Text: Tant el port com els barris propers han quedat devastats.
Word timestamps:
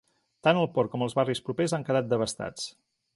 Tant 0.47 0.59
el 0.61 0.69
port 0.77 0.91
com 0.95 1.05
els 1.07 1.15
barris 1.19 1.43
propers 1.49 1.77
han 1.79 1.87
quedat 1.91 2.09
devastats. 2.15 2.67